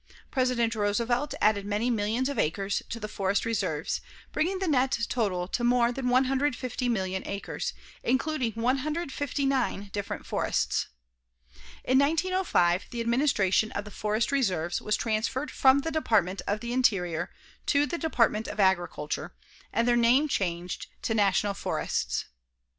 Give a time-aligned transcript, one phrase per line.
[0.31, 5.47] President Roosevelt added many millions of acres to the forest reserves, bringing the net total
[5.49, 10.87] to more than 150,000,000 acres, including 159 different forests.
[11.83, 16.73] In 1905, the administration of the forest reserves was transferred from the Department of the
[16.73, 17.29] Interior
[17.67, 19.35] to the Department of Agriculture,
[19.71, 22.25] and their name changed to National Forests.